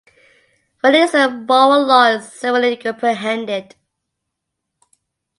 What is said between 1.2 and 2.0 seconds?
moral